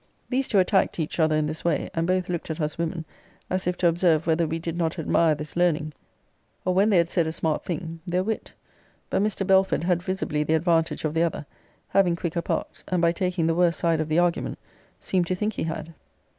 These 0.29 0.47
two 0.47 0.57
attacked 0.57 0.99
each 0.99 1.19
other 1.19 1.35
in 1.35 1.45
this 1.45 1.63
way; 1.63 1.87
and 1.93 2.07
both 2.07 2.27
looked 2.27 2.49
at 2.49 2.59
us 2.59 2.75
women, 2.75 3.05
as 3.51 3.67
if 3.67 3.77
to 3.77 3.87
observe 3.87 4.25
whether 4.25 4.47
we 4.47 4.57
did 4.57 4.75
not 4.75 4.97
admire 4.97 5.35
this 5.35 5.55
learning, 5.55 5.93
or 6.65 6.73
when 6.73 6.89
they 6.89 6.97
had 6.97 7.07
said 7.07 7.27
a 7.27 7.31
smart 7.31 7.63
thing, 7.63 7.99
their 8.07 8.23
wit. 8.23 8.51
But 9.11 9.21
Mr. 9.21 9.45
Belford 9.45 9.83
had 9.83 10.01
visibly 10.01 10.41
the 10.43 10.55
advantage 10.55 11.05
of 11.05 11.13
the 11.13 11.21
other, 11.21 11.45
having 11.89 12.15
quicker 12.15 12.41
parts, 12.41 12.83
and 12.87 12.99
by 12.99 13.11
taking 13.11 13.45
the 13.45 13.53
worst 13.53 13.77
side 13.77 13.99
of 14.01 14.09
the 14.09 14.17
argument, 14.17 14.57
seemed 14.99 15.27
to 15.27 15.35
think 15.35 15.53
he 15.53 15.63
had. 15.65 15.93